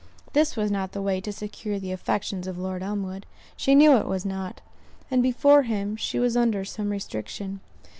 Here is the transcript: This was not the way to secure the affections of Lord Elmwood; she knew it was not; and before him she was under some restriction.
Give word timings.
This 0.33 0.55
was 0.57 0.71
not 0.71 0.93
the 0.93 1.01
way 1.03 1.21
to 1.21 1.31
secure 1.31 1.77
the 1.77 1.91
affections 1.91 2.47
of 2.47 2.57
Lord 2.57 2.81
Elmwood; 2.81 3.27
she 3.55 3.75
knew 3.75 3.97
it 3.97 4.07
was 4.07 4.25
not; 4.25 4.59
and 5.11 5.21
before 5.21 5.61
him 5.61 5.95
she 5.95 6.17
was 6.17 6.35
under 6.35 6.65
some 6.65 6.89
restriction. 6.89 7.59